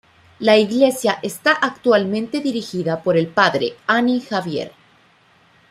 [0.39, 4.71] La iglesia está actualmente dirigida por el padre Ani Xavier.